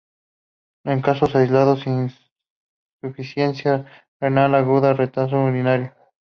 [0.83, 1.83] En casos aislados:
[3.03, 3.85] insuficiencia
[4.19, 5.95] renal aguda, retención urinaria.